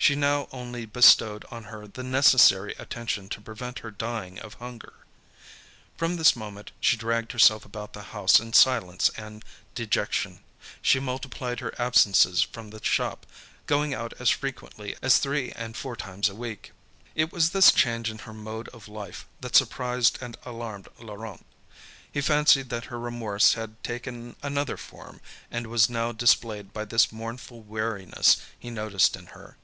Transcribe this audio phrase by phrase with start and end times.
[0.00, 4.94] She now only bestowed on her the necessary attention to prevent her dying of hunger.
[5.98, 9.44] From this moment she dragged herself about the house in silence and
[9.74, 10.40] dejection.
[10.80, 13.26] She multiplied her absences from the shop,
[13.66, 16.72] going out as frequently as three and four times a week.
[17.16, 21.44] It was this change in her mode of life, that surprised and alarmed Laurent.
[22.10, 27.12] He fancied that her remorse had taken another form, and was now displayed by this
[27.12, 29.56] mournful weariness he noticed in her.